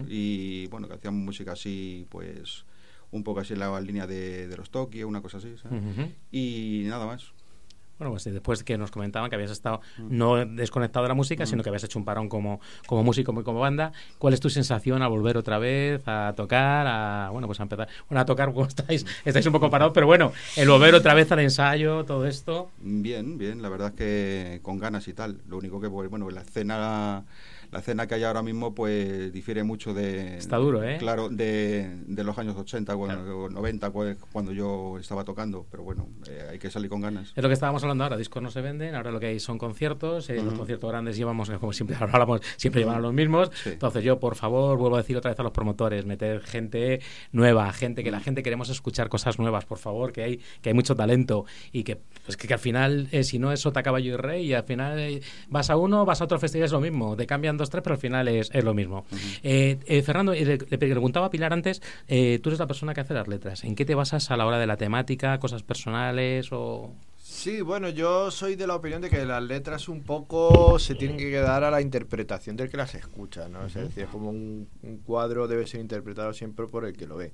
[0.08, 2.64] y bueno, que hacían música así, pues
[3.16, 5.82] un poco así en la línea de, de los Tokio, una cosa así, ¿sabes?
[5.82, 6.10] Ujú.
[6.30, 7.32] Y nada más.
[7.96, 10.16] Bueno, pues después que nos comentaban que habías estado Mm.
[10.18, 13.44] no desconectado de la música, sino que habías hecho un parón como, como músico y
[13.44, 13.92] como banda.
[14.18, 17.86] ¿Cuál es tu sensación a volver otra vez a tocar, a bueno, pues a empezar,
[18.08, 21.30] bueno, a tocar como estáis, estáis un poco parados, pero bueno, el volver otra vez
[21.30, 22.72] al ensayo, todo esto.
[22.80, 25.40] Bien, bien, la verdad es que con ganas y tal.
[25.46, 27.24] Lo único que, pues, bueno, la escena,
[27.74, 30.38] la escena que hay ahora mismo, pues difiere mucho de.
[30.38, 30.96] Está duro, ¿eh?
[30.98, 35.66] Claro, de, de los años 80 cuando, o 90, cu- cuando yo estaba tocando.
[35.70, 37.32] Pero bueno, eh, hay que salir con ganas.
[37.34, 39.58] Es lo que estábamos hablando ahora, discos no se venden, ahora lo que hay son
[39.58, 40.58] conciertos, eh, los Ujú.
[40.58, 43.70] conciertos grandes llevamos, como siempre hablamos, siempre llevan a los mismos, Sí.
[43.70, 47.00] entonces yo por favor vuelvo a decir otra vez a los promotores, meter gente
[47.32, 50.74] nueva, gente que la gente queremos escuchar cosas nuevas, por favor, que hay, que hay
[50.74, 54.14] mucho talento y que, pues que, que al final, eh, si no es sota, caballo
[54.14, 56.80] y rey, y al final eh, vas a uno, vas a otro festival, es lo
[56.80, 59.04] mismo, te cambian dos, tres, pero al final es, es lo mismo.
[59.42, 62.94] Eh, eh, Fernando, eh, le, le preguntaba a Pilar antes, eh, tú eres la persona
[62.94, 65.62] que hace las letras, ¿en qué te basas a la hora de la temática, cosas
[65.62, 66.92] personales o...?
[67.26, 71.16] Sí, bueno, yo soy de la opinión de que las letras un poco se tienen
[71.16, 73.66] que quedar a la interpretación del que las escucha, ¿no?
[73.66, 77.16] Es decir, es como un, un cuadro debe ser interpretado siempre por el que lo
[77.16, 77.32] ve.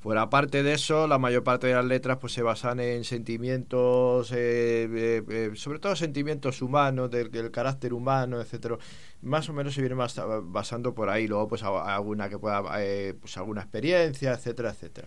[0.00, 4.32] Fuera parte de eso, la mayor parte de las letras pues se basan en sentimientos,
[4.32, 8.78] eh, eh, eh, sobre todo sentimientos humanos, del, del carácter humano, etcétera.
[9.22, 11.26] Más o menos se viene bas- basando por ahí.
[11.28, 15.06] Luego pues a- alguna que pueda, eh, pues alguna experiencia, etcétera, etcétera.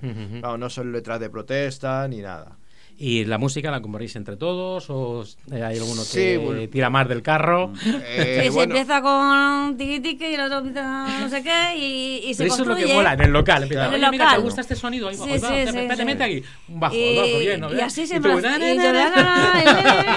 [0.58, 2.60] No son letras de protesta ni nada.
[2.98, 6.70] ¿Y la música la componéis entre todos o hay alguno Sí, que bueno.
[6.70, 7.74] tira más del carro?
[7.86, 11.76] Eh, Sí, se bueno, empieza con tiqui tiqui y el otro empieza no sé qué
[11.78, 12.86] y, y se Pero eso es lo construye.
[12.88, 13.64] que mola en el local.
[13.64, 14.42] Empieza, En el "Oye, mira, ¿te local.
[14.44, 15.10] gusta este sonido?
[15.10, 16.44] Ahí, Sí, sí, te- mete aquí.
[16.70, 17.74] Un bajo, y, un bajo, bien, ¿no?
[17.74, 18.04] y así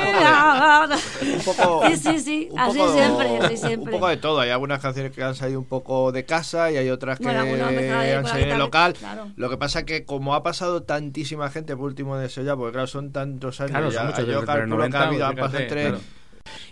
[0.07, 3.93] un poco, Sí, sí, sí, un así poco- siempre, así Un siempre.
[3.93, 4.41] poco de todo.
[4.41, 7.41] Hay algunas canciones que han salido un poco de casa y hay otras que Bueno,
[7.41, 8.95] han salido en el local.
[8.95, 9.29] claro.
[9.37, 12.87] Lo que pasa que como ha pasado tantísima gente por último deseo ya, porque claro,
[12.89, 15.67] son tantos años, Claro, ya, son muchos, yo calculo 90, que ha habido, han pasado
[15.69, 16.01] claro.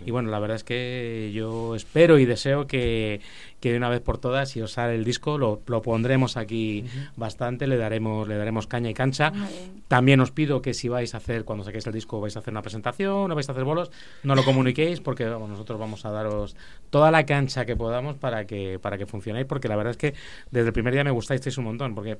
[0.05, 3.21] Y bueno, la verdad es que yo espero y deseo que,
[3.61, 6.83] que de una vez por todas, si os sale el disco, lo, lo pondremos aquí
[7.15, 9.31] bastante, le daremos, le daremos caña y cancha.
[9.87, 12.51] También os pido que si vais a hacer, cuando saquéis el disco, vais a hacer
[12.51, 13.89] una presentación o vais a hacer bolos,
[14.23, 16.57] no lo comuniquéis porque vamos, nosotros vamos a daros
[16.89, 20.13] toda la cancha que podamos para que, para que funcionéis, porque la verdad es que
[20.51, 22.17] desde el primer día me gustáis un montón, porque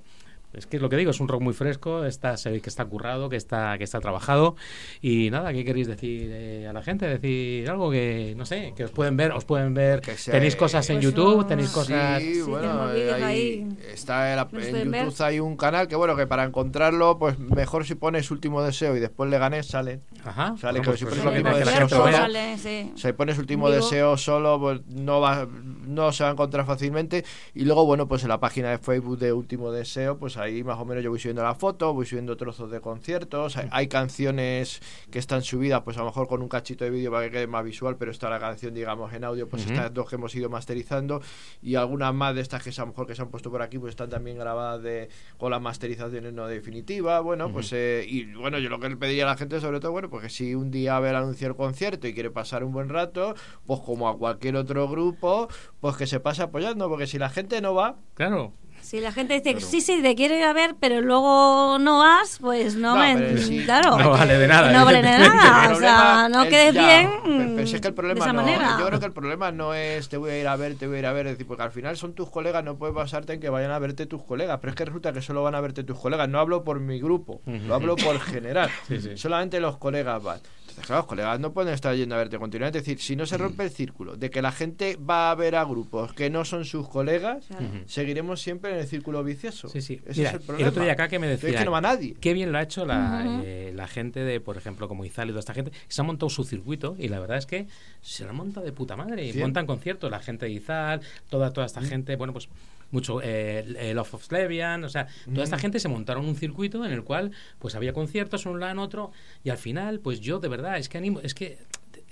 [0.57, 2.69] es que es lo que digo, es un rock muy fresco, está, se ve que
[2.69, 4.55] está currado, que está, que está trabajado.
[5.01, 7.07] Y nada, ¿qué queréis decir eh, a la gente?
[7.07, 10.55] Decir algo que, no sé, que os pueden ver, os pueden ver, Que sea- tenéis
[10.55, 12.21] cosas en Pues, YouTube, ah, tenéis cosas...
[12.21, 13.67] Sí, Sí, bueno, eh, vídeos ahí ahí.
[13.93, 15.05] está el- Los en ver.
[15.05, 18.95] YouTube hay un canal que bueno, que para encontrarlo, pues mejor si pones último deseo
[18.95, 20.01] y después le gané, sale.
[20.23, 22.17] Ajá, Sale pues, si pones último la deseo, gente lo vea.
[22.17, 22.91] sale, sí.
[22.95, 25.47] Si pones último deseo solo, pues no va,
[25.87, 27.23] no se va a encontrar fácilmente.
[27.53, 30.79] Y luego, bueno, pues en la página de Facebook de Último Deseo, pues ahí más
[30.79, 33.57] o menos yo voy subiendo la foto, voy subiendo trozos de conciertos.
[33.57, 34.81] Hay, hay canciones
[35.11, 37.47] que están subidas, pues a lo mejor con un cachito de vídeo para que quede
[37.47, 40.49] más visual, pero está la canción, digamos, en audio, pues estas dos que hemos ido
[40.49, 41.21] masterizando.
[41.61, 43.77] Y algunas más de estas que a lo mejor que se han puesto por aquí,
[43.79, 47.23] pues están también grabadas de, con las masterizaciones no definitivas.
[47.23, 49.91] Bueno, pues eh, y bueno, yo lo que le pediría a la gente, sobre todo,
[49.91, 52.73] bueno, pues que si un día ve el anuncio del concierto y quiere pasar un
[52.73, 53.35] buen rato,
[53.65, 55.47] pues como a cualquier otro grupo,
[55.79, 58.53] pues que se pase apoyando, porque si la gente no va, Claro,
[58.85, 62.37] Si la gente dice, sí, sí, te quiero ir a ver, pero luego no vas,
[62.39, 63.37] pues no, No, me...
[63.39, 63.63] sí.
[63.65, 63.97] Claro.
[63.97, 65.71] No vale de nada, No vale de nada.
[65.73, 67.09] O sea, no quedes ya, bien
[67.55, 68.75] pero- si es que el de problema esa no, manera.
[68.79, 70.97] yo creo que el problema no es te voy a ir a ver, te voy
[70.97, 73.33] a ir a ver, es decir, porque al final son tus colegas, no puedes basarte
[73.33, 75.61] en que vayan a verte tus colegas, pero es que resulta que solo van a
[75.61, 79.17] verte tus colegas, no hablo por mi grupo, lo hablo por general, Sí, sí.
[79.17, 80.39] solamente los colegas van.
[80.75, 82.79] Entonces, claro, los colegas no pueden estar yendo a verte continuamente.
[82.79, 85.55] Es decir, si no se rompe el círculo de que la gente va a ver
[85.55, 87.65] a grupos que no son sus colegas, Claro.
[87.85, 89.69] seguiremos siempre en el círculo vicioso.
[89.69, 90.01] Sí, sí.
[90.05, 90.69] Ese Mira, es el el, problema.
[90.69, 91.59] otro día acá que me Es decía.
[91.59, 92.15] que no va nadie.
[92.19, 95.31] Qué bien lo ha hecho la, eh, la gente de, por ejemplo, como Izal y
[95.31, 97.67] toda esta gente, que se ha montado su circuito y la verdad es que
[98.01, 99.25] se lo han montado de puta madre.
[99.25, 100.99] Y montan conciertos, la gente de Izal,
[101.29, 102.49] toda, toda esta gente, bueno, pues
[102.91, 106.85] mucho eh, el Love of Slevian, o sea, toda esta gente se montaron un circuito
[106.85, 109.11] en el cual pues había conciertos en un lado en otro
[109.43, 111.59] y al final, pues yo de verdad, es que animo, es que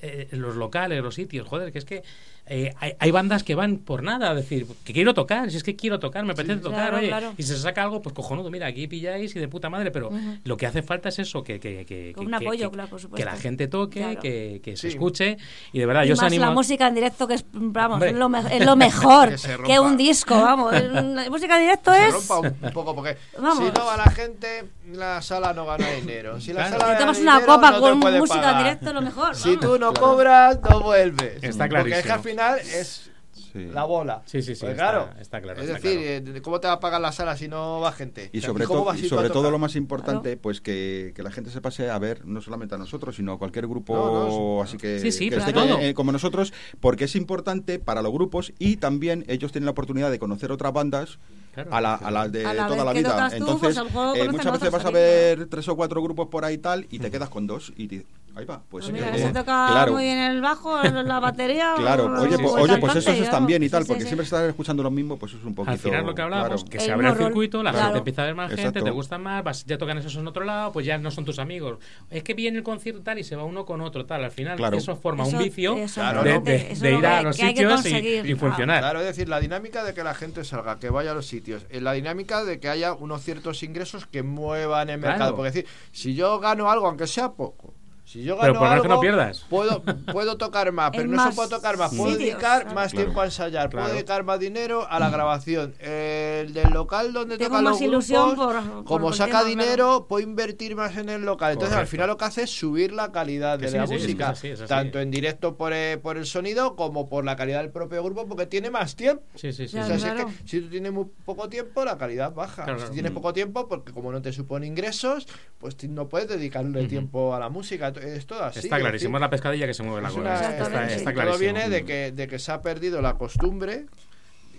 [0.03, 2.03] eh, los locales, los sitios, joder, que es que
[2.45, 5.77] eh, hay, hay bandas que van por nada, decir, que quiero tocar, si es que
[5.77, 7.33] quiero tocar, me apetece tocar, Claro, oye, claro.
[7.37, 10.11] y se saca algo, pues cojonudo, mira, aquí pilláis y de puta madre, pero
[10.43, 12.73] lo que hace falta es eso, que, que, que, Con que- un que- apoyo, que-
[12.75, 13.25] claro, por supuesto.
[13.25, 14.19] que la gente toque, Claro.
[14.19, 14.87] que, que se Sí.
[14.89, 15.37] escuche,
[15.71, 16.43] y de verdad, Y yo os más animo...
[16.45, 19.29] la música en directo que es, vamos, es lo, me- es lo mejor
[19.63, 20.73] Que que, un disco, vamos.
[20.93, 22.13] La música en directo se es...
[22.13, 23.57] rompa un, un poco porque Vamos.
[23.59, 26.79] si no va la gente la sala no gana dinero si la Claro.
[26.81, 28.63] sala Te tomas una dinero, copa no con música en pagar.
[28.63, 29.35] directo, lo mejor.
[29.35, 29.61] si vamos.
[29.65, 32.13] tú no cobras no vuelves Está porque es que clarísimo.
[32.13, 33.09] al final es
[33.53, 33.65] Sí.
[33.71, 36.37] la bola Sí, sí, sí, Pues está- claro está claro, es está decir claro.
[36.37, 38.79] eh, cómo te va a pagar la sala si no va gente Y sobre, ¿cómo
[38.79, 41.21] todo vas a y ir tú a sobre todo lo más importante, pues que, que
[41.23, 44.55] la gente se pase a ver no solamente a nosotros, sino a cualquier grupo No,
[44.57, 45.79] no, así que, Sí, sí, que esté todo.
[45.79, 50.09] eh, como nosotros, porque es importante para los grupos y también ellos tienen la oportunidad
[50.11, 51.19] de conocer otras bandas
[51.53, 51.73] Claro.
[51.73, 53.29] a la, a la de A la toda la que vida.
[53.29, 56.57] tú, Entonces, pues, eh, muchas veces vas a ver tres o cuatro grupos por ahí
[56.57, 58.59] tal y te quedas con dos y te- ahí va.
[58.67, 59.91] Pues, Pues mira, eh, se toca claro.
[59.93, 61.73] muy bien el bajo, la batería.
[61.77, 63.29] Claro, o- oye, o pues, el oye, pues cantante, eso es vamos.
[63.29, 64.07] también y tal, Sí, sí, porque sí.
[64.07, 65.71] siempre estar escuchando lo mismo, pues es un poquito.
[65.73, 66.69] Al final lo que hablábamos, claro.
[66.71, 67.85] que El se abre el circuito, la Claro.
[67.85, 68.83] gente empieza a ver más gente, Exacto.
[68.85, 71.37] te gustan más, vas, ya tocan esos en otro lado, pues ya no son tus
[71.37, 71.77] amigos.
[72.09, 74.23] Es que viene el concierto tal y se va uno con otro tal.
[74.23, 74.77] Al final Claro.
[74.77, 77.77] eso forma Eso- un vicio eso, Claro, de, eso ir a que- los que que
[77.77, 77.85] sitios
[78.25, 78.79] y, y funcionar.
[78.79, 81.42] Claro, es decir, la dinámica de que la gente salga, que vaya a los sitios,
[81.69, 85.11] eh, la dinámica de que haya unos ciertos ingresos que muevan el Claro.
[85.13, 85.35] mercado.
[85.35, 87.73] Porque decir, si yo gano algo, aunque sea poco,
[88.05, 89.39] si yo Pero gano por lo menos algo, que no pierdas.
[89.49, 89.81] Puedo,
[90.11, 92.75] puedo tocar más, pero no solo puedo tocar más, puedo sitios, dedicar claro.
[92.75, 93.05] más Claro.
[93.05, 93.85] tiempo a ensayar, Claro.
[93.85, 95.73] puedo dedicar más dinero a la grabación.
[95.79, 99.75] El del local donde Tengo tocan más los ilusión grupos, por- por como saca dinero,
[99.85, 100.07] claro.
[100.07, 101.53] puedo invertir más en el local.
[101.53, 103.93] Entonces, al final lo que hace es subir la calidad Que de sí, la sí,
[103.95, 104.69] sí, música, es así, es así.
[104.69, 108.27] tanto en directo por, eh, por el sonido como por la calidad del propio grupo,
[108.27, 109.23] porque tiene más tiempo.
[109.35, 109.77] Sí, sí, sí.
[109.77, 110.01] O Claro, sea, sí.
[110.01, 110.27] si, es claro.
[110.29, 112.65] que, si tú tienes muy poco tiempo, la calidad baja.
[112.65, 113.15] Claro, si tienes Mm.
[113.15, 115.27] poco tiempo, porque como no te supone ingresos,
[115.57, 117.93] pues no puedes dedicarle tiempo a la música.
[118.03, 118.59] Es todo así.
[118.59, 120.33] Está es clarísimo, es decir, la pescadilla que se mueve la cola.
[120.35, 120.63] Está, está
[121.11, 121.37] todo clarísimo.
[121.39, 123.85] viene de que, de que se ha perdido la costumbre.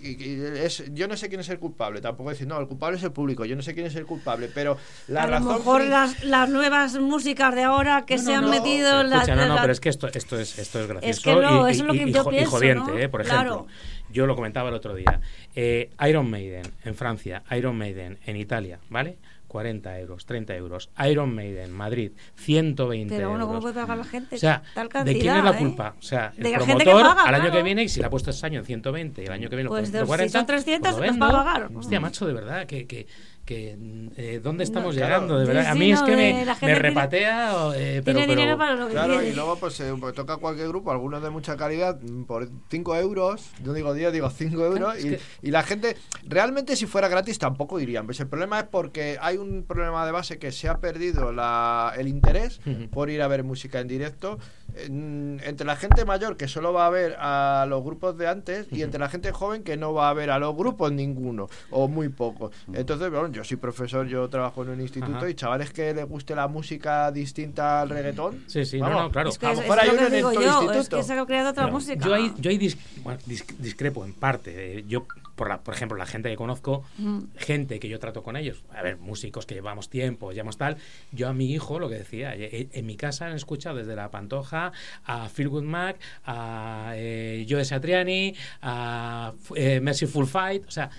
[0.01, 2.97] Y, y es, yo no sé quién es el culpable, tampoco decir, no, el culpable
[2.97, 4.77] es el público, yo no sé quién es el culpable, pero
[5.07, 5.57] la a lo razón.
[5.57, 9.01] mejor pri- las, las nuevas músicas de ahora que No, se no, han no, metido
[9.01, 11.09] en la, Escucha, no, no, la- pero es que esto, esto es, esto es gracioso.
[11.09, 12.97] Es que no, y, eso es lo y- que y yo y pienso, jodiente, ¿no?
[12.99, 13.39] eh, por Claro.
[13.51, 13.67] ejemplo.
[14.11, 15.19] Yo lo comentaba el otro día.
[15.55, 19.17] Eh, Iron Maiden en Francia, Iron Maiden en Italia, ¿vale?
[19.47, 20.89] 40 euros, 30 euros.
[21.09, 23.73] Iron Maiden, Madrid, 120 Pero bueno, ¿cómo euros.
[23.73, 24.35] puede pagar la gente?
[24.35, 25.57] O sea, tal ¿de cantidad, quién es la eh?
[25.57, 25.95] culpa?
[25.97, 27.57] O sea, el De la promotor gente que paga, al año claro.
[27.57, 29.55] que viene, y si la ha puesto este año en 120 y el año que
[29.55, 31.43] viene Pues lo de- pone en si son 300, pues lo los va a vendo.
[31.53, 31.71] pagar.
[31.75, 32.85] Hostia, macho, de verdad, que...
[32.87, 33.07] que
[33.45, 33.77] que
[34.17, 35.13] eh, ¿Dónde estamos No, claro.
[35.15, 35.39] llegando?
[35.39, 37.55] De Sí, verdad, a mí es que me, la me tiene- repatea.
[37.57, 39.29] o, eh, pero, Tiene pero- dinero para lo que Claro, quiere.
[39.29, 42.95] y luego pues, eh, pues toca cualquier grupo, algunos de mucha calidad, mm, por 5
[42.95, 47.07] euros, no digo 10, digo 5 euros, y, que- y la gente, realmente si fuera
[47.07, 50.67] gratis tampoco irían, pues el problema es porque hay un problema de base que se
[50.67, 52.59] ha perdido la, el interés
[52.91, 54.39] por ir a ver música en directo,
[54.77, 58.81] entre la gente mayor que solo va a ver a los grupos de antes y
[58.81, 62.09] entre la gente joven que no va a ver a los grupos ninguno o muy
[62.09, 62.51] poco.
[62.73, 65.29] Entonces, bueno, yo soy profesor, yo trabajo en un instituto Ajá.
[65.29, 68.43] y chavales que les guste la música distinta al reggaetón.
[68.47, 69.29] Sí, sí, no, vamos, no, claro.
[69.29, 70.97] Es que A lo es, mejor es hay uno que en el yo, es instituto.
[70.97, 72.05] que se ha creado otra Claro, música.
[72.05, 74.79] Yo ahí, yo ahí dis- bueno, dis- discrepo en parte.
[74.79, 75.05] Eh, Yo,
[75.35, 77.19] por, la, por ejemplo, la gente que conozco, Mm.
[77.35, 80.77] gente que yo trato con ellos, a ver, músicos que llevamos tiempo, llevamos tal,
[81.11, 84.09] yo a mi hijo, lo que decía, eh, en mi casa han escuchado desde La
[84.11, 84.71] Pantoja
[85.05, 90.89] a Phil Good Mac, a eh, Joe Satriani, a eh, Mercyful Fight, o sea...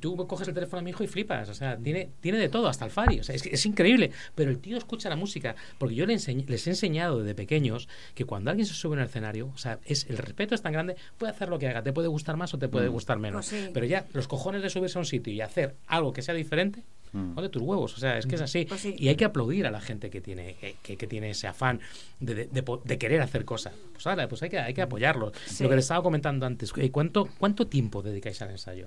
[0.00, 2.68] Tú coges el teléfono a mi hijo y flipas, o sea, tiene, tiene de todo,
[2.68, 5.94] hasta el Fari, o sea, es, es increíble, pero el tío escucha la música, porque
[5.94, 9.06] yo le enseñ- les he enseñado desde pequeños que cuando alguien se sube en el
[9.06, 11.92] escenario, o sea, es, el respeto es tan grande, puede hacer lo que haga, te
[11.92, 13.70] puede gustar más o te puede gustar menos, Pues sí.
[13.72, 16.82] pero ya los cojones de subirse a un sitio y hacer algo que sea diferente,
[17.12, 17.34] Mm.
[17.34, 18.94] no de tus huevos, o sea, es que es así, Pues sí.
[18.96, 21.80] y hay que aplaudir a la gente que tiene, que, que- tiene ese afán
[22.20, 24.82] de, de- de po- de querer hacer cosas, pues ahora, pues hay que, hay que
[24.82, 25.32] apoyarlos.
[25.46, 25.64] Sí.
[25.64, 28.86] Lo que les estaba comentando antes, eh, ¿cuánto, ¿cuánto tiempo dedicáis al ensayo?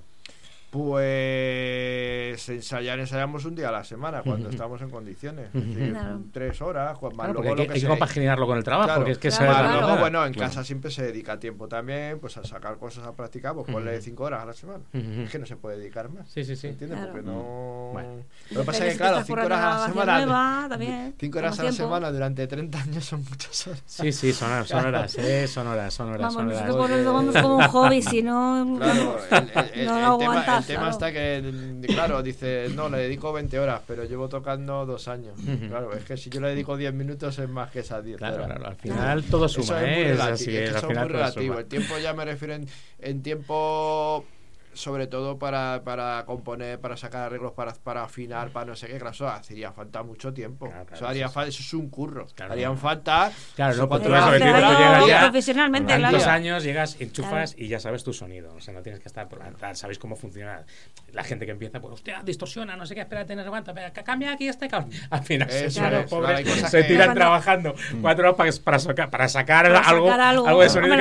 [0.73, 5.47] Pues ensayar, ensayamos un día a la semana cuando estamos en condiciones.
[5.53, 6.19] Es decir, Claro.
[6.31, 8.87] Tres horas, más Claro, luego hay que, lo hay que se- compaginarlo con el trabajo,
[8.87, 10.49] Claro, porque es que Más luego, bueno, en Claro.
[10.49, 14.23] casa siempre se dedica tiempo también pues a sacar cosas a practicar, pues ponle cinco
[14.23, 14.83] horas a la semana.
[14.93, 16.27] Es que no se puede dedicar más.
[16.29, 16.67] Sí, sí, sí.
[16.67, 16.97] ¿Entiendes?
[16.99, 17.11] Claro.
[17.13, 17.89] Porque no.
[17.93, 18.23] Bueno.
[18.51, 20.25] Lo que pasa es que, claro, cinco horas a la semana.
[20.25, 23.83] nueva, también, Cinco horas a la semana durante 30 años son muchas horas.
[23.85, 26.65] Sí, sí, son horas, son horas, eh, son horas, son horas, Vamos, son horas.
[26.65, 28.65] nosotros nos lo tomamos como un hobby, si no.
[29.83, 34.03] No lo aguantas, el tema está que, claro, dice, no, le dedico 20 horas, pero
[34.05, 35.37] llevo tocando dos años.
[35.67, 38.35] Claro, es que si yo le dedico 10 minutos es más que esas 10 Claro,
[38.43, 38.47] horas.
[38.47, 40.01] claro, al final todo Eso suma, muy ¿eh?
[40.01, 41.45] Es relativo, así, es que al eso es final muy todo relativo.
[41.53, 41.59] suma.
[41.61, 42.67] El tiempo ya me refiero en,
[42.99, 44.25] en tiempo
[44.73, 48.97] sobre todo para, para componer, para sacar arreglos, para, para afinar, para no sé qué,
[48.97, 50.65] claro, eso haría falta mucho tiempo.
[50.67, 52.27] Claro, claro, eso, haría sí, eso es un curro.
[52.35, 52.53] Claro.
[52.53, 53.31] Harían falta.
[53.55, 56.31] Claro, no, pues tú eso, horas que de tú radio, llegas ya profesionalmente, claro.
[56.31, 57.65] años, llegas, enchufas Claro.
[57.65, 58.53] y ya sabes tu sonido.
[58.55, 59.27] O sea, no tienes que estar
[59.75, 60.63] sabéis cómo funciona.
[61.11, 64.47] La gente que empieza, pues, hostia, distorsiona, no sé qué, espérate, no aguanta, cambia aquí
[64.47, 64.91] este cabrón.
[65.09, 68.79] Al final, se, Eso pobres claro, cosas se tiran Cuando- trabajando cuatro horas para, para,
[68.79, 70.47] sacar, para sacar, Para algo, sacar algo.
[70.47, 70.93] algo de sonido.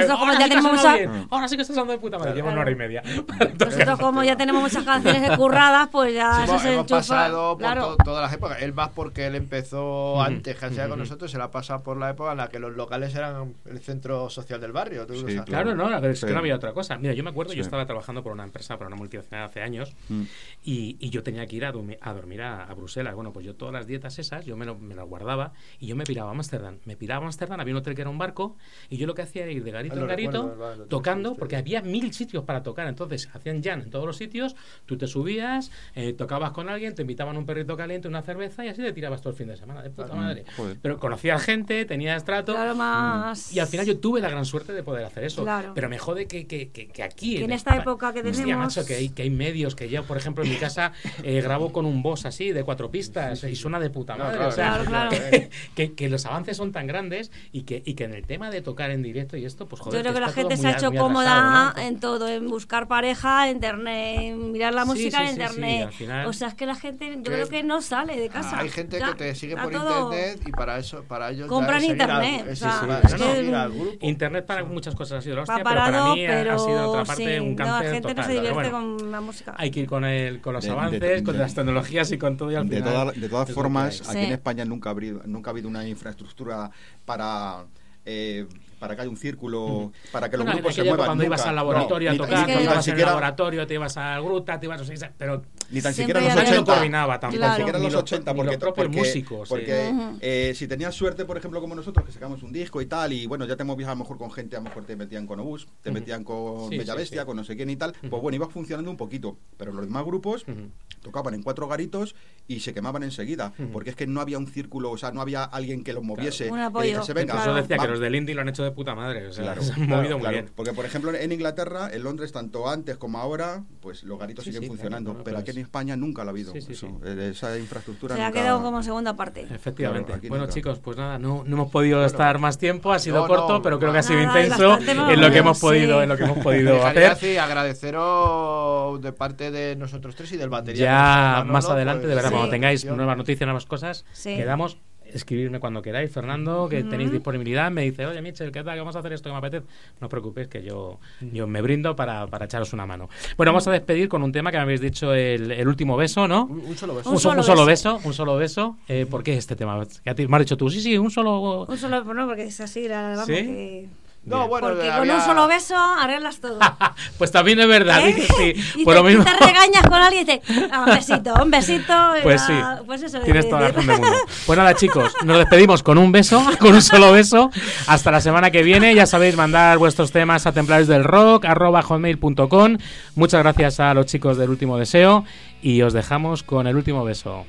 [1.31, 2.35] Ahora sí que estás dando de puta madre.
[2.35, 3.03] Lleva una hora y media.
[3.65, 6.97] Nosotros, como ya tenemos muchas canciones curradas, pues ya Sí, eso hemos, se enchufa.
[6.97, 7.97] pasado por claro.
[7.97, 8.63] to- todas las épocas.
[8.63, 12.11] Él más porque él empezó antes que sea con nosotros, se la pasa por la
[12.11, 15.07] época en la que los locales eran el centro social del barrio.
[15.07, 15.43] tú Sí, sabes.
[15.43, 16.33] Claro, no, es que Sí.
[16.33, 16.97] no había otra cosa.
[16.99, 19.93] Mira, yo me acuerdo, yo estaba trabajando por una empresa, por una multinacional hace años,
[20.09, 20.23] Mm.
[20.65, 21.69] y, y yo tenía que ir a,
[22.01, 23.15] a dormir a, a Bruselas.
[23.15, 25.97] Bueno, pues yo todas las dietas esas, yo me, lo- me las guardaba y yo
[25.97, 26.79] me piraba a Ámsterdam.
[26.85, 28.57] Me piraba a Ámsterdam, había un hotel que era un barco,
[28.89, 31.57] y yo lo que hacía era ir de garito Ah, en garito, recuerdo, tocando, porque
[31.57, 32.87] había mil sitios para tocar.
[32.89, 33.29] Entonces,
[33.61, 37.37] hacían jam en todos los sitios, tú te subías, eh, tocabas con alguien, te invitaban
[37.37, 39.83] un perrito caliente, una cerveza, y así te tirabas todo el fin de semana.
[39.83, 40.45] De puta madre.
[40.57, 40.77] joder.
[40.81, 42.53] Pero conocías gente, tenías trato.
[42.55, 43.53] Claro, más.
[43.53, 45.43] Y al final yo tuve la gran suerte de poder hacer eso.
[45.43, 45.73] Claro.
[45.75, 47.37] Pero me jode que, que, que, que aquí.
[47.37, 49.89] Que en Espa- esta época que Hostia, tenemos- macho, que hay, que hay medios que
[49.89, 50.93] yo, por ejemplo, en mi casa
[51.23, 54.37] eh, grabo con un boss así, de cuatro pistas, y suena de puta No, madre.
[54.37, 55.49] claro, o sea, claro, claro.
[55.75, 58.91] Que, los avances son tan grandes y que, y que en el tema de tocar
[58.91, 59.99] en directo y esto, pues joder.
[59.99, 61.89] Yo creo que la gente se ha a- hecho cómoda atrasado, ¿no?
[61.89, 65.91] en todo, en buscar pareja, en internet, mirar la música sí, en sí, sí, internet.
[65.93, 68.59] final- O sea, es que la gente, yo creo que no sale de casa.
[68.61, 71.77] Hay gente Ya, que te sigue por todo- internet y para eso, para ellos Compran
[71.79, 73.91] al- internet, o sea, es que- grupo.
[74.01, 76.59] Internet para muchas cosas ha sido la hostia, pero para parado, mí ha- pero ha
[76.59, 78.17] sido otra parte sí, un no, cáncer la gente total.
[78.17, 79.55] no se divierte bueno, con la música.
[79.59, 82.37] Hay que ir con, el, con los De- avances, de- con las tecnologías y con
[82.37, 85.23] todo y al De, final toda- de todas formas, aquí en España nunca ha habido,
[85.27, 86.71] nunca ha habido una infraestructura
[87.05, 87.65] para
[88.05, 88.47] eh,
[88.83, 91.07] para que haya un círculo, para que los Bueno, en grupos se muevan.
[91.07, 93.97] cuando ibas al laboratorio No, a tocar, es que- tan ibas siquiera- laboratorio, te ibas
[93.97, 95.11] al Gruta, te ibas a...
[95.17, 96.75] Pero Ni tan siquiera en los había- nadie lo 80.
[96.75, 97.33] coordinaba tampoco.
[97.33, 97.51] Ni Claro.
[97.53, 99.55] tan siquiera en Ni los los- 80, ni porque, los porque, músicos, sí.
[99.55, 103.13] porque eh, si tenías suerte, por ejemplo, como nosotros, que sacamos un disco y tal,
[103.13, 105.27] y bueno, ya te movías a lo mejor con gente, a lo mejor te metían
[105.27, 107.27] con Obús, te metían con Sí, Bella sí, Bestia, sí.
[107.27, 109.37] con no sé quién y tal, pues bueno, iba funcionando un poquito.
[109.57, 110.69] Pero los demás grupos Ujú.
[111.01, 112.15] tocaban en cuatro garitos
[112.47, 115.45] y se quemaban enseguida, porque es que no había un círculo, o sea, no había
[115.45, 116.49] alguien que los moviese.
[116.51, 116.87] Que apoyo.
[116.95, 119.27] dijese, venga, decía va- que los del indie lo han hecho de puta madre.
[119.29, 120.35] O sea, Claro, se han claro, movido muy claro.
[120.37, 120.51] bien.
[120.55, 124.51] Porque, por ejemplo, en Inglaterra, en Londres, tanto antes como ahora, pues los garitos Sí,
[124.51, 125.11] siguen sí, claro, funcionando.
[125.13, 126.53] claro, pero aquí es- en España nunca lo ha habido.
[126.53, 126.87] Sí, sí, eso.
[126.89, 126.95] sí.
[127.05, 129.47] Eh, Esa infraestructura Se ha quedado como segunda parte.
[129.51, 130.13] Efectivamente.
[130.13, 130.55] Claro, bueno, nunca.
[130.55, 133.63] chicos, pues nada, no, no hemos podido estar más tiempo, ha sido No, corto, no,
[133.63, 135.63] pero creo que ha sido intenso en lo que hemos sí.
[135.67, 137.05] podido, en lo que hemos podido hacer.
[137.07, 140.85] así agradeceros de parte de nosotros tres y del batería.
[140.85, 142.35] Ya más adelante, de verdad, Sí.
[142.35, 144.37] cuando tengáis nuevas noticias, nuevas cosas, Sí.
[144.37, 144.79] quedamos.
[145.15, 147.71] Escribirme cuando queráis, Fernando, que tenéis disponibilidad.
[147.71, 148.79] Me dice, oye, Michel, ¿qué tal?
[148.79, 149.67] Vamos a hacer esto que me apetece.
[150.01, 153.09] No os preocupéis, que yo, yo me brindo para, para echaros una mano.
[153.37, 156.27] Bueno, vamos a despedir con un tema que me habéis dicho, el, el último beso,
[156.27, 156.45] ¿no?
[156.47, 157.09] Un, un solo beso.
[157.11, 158.01] Un, Un so- solo un solo beso.
[158.05, 158.77] un solo beso.
[158.89, 159.77] Eh, ¿Por qué este tema?
[159.77, 161.67] Me has dicho tú, sí, sí, un solo.
[161.67, 163.33] Un solo, no, porque es así, la, vamos, ¿Sí?
[163.35, 163.89] que-
[164.25, 164.51] No, Bien.
[164.51, 166.57] bueno, porque con había- un solo beso arreglas todo.
[167.19, 168.15] pues también es verdad, ¿Eh?
[168.15, 168.81] dice sí.
[168.81, 169.23] Y Por te, lo mismo.
[169.23, 171.93] y te regañas con alguien y dices, "Ah, un besito, un besito.
[172.23, 172.53] Pues sí,
[172.87, 174.17] pues eso, tienes de- toda la razón del mundo.
[174.47, 177.51] Pues nada, chicos, nos despedimos con un beso, con un solo beso.
[177.89, 178.95] Hasta la semana que viene.
[178.95, 182.79] Ya sabéis, mandar vuestros temas a templarios del rock, arroba hotmail.com.
[183.17, 185.25] Muchas gracias a los chicos del último deseo
[185.63, 187.45] y os dejamos con el último beso.